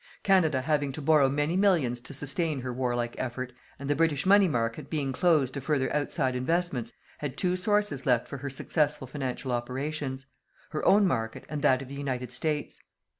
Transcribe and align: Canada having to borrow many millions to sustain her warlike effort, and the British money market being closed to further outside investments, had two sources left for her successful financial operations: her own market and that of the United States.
Canada 0.23 0.61
having 0.61 0.91
to 0.91 0.99
borrow 0.99 1.29
many 1.29 1.55
millions 1.55 2.01
to 2.01 2.11
sustain 2.11 2.61
her 2.61 2.73
warlike 2.73 3.13
effort, 3.19 3.53
and 3.77 3.87
the 3.87 3.93
British 3.95 4.25
money 4.25 4.47
market 4.47 4.89
being 4.89 5.13
closed 5.13 5.53
to 5.53 5.61
further 5.61 5.93
outside 5.95 6.35
investments, 6.35 6.91
had 7.19 7.37
two 7.37 7.55
sources 7.55 8.03
left 8.03 8.27
for 8.27 8.39
her 8.39 8.49
successful 8.49 9.05
financial 9.05 9.51
operations: 9.51 10.25
her 10.71 10.83
own 10.87 11.05
market 11.05 11.45
and 11.49 11.61
that 11.61 11.83
of 11.83 11.87
the 11.87 11.93
United 11.93 12.31
States. 12.31 12.81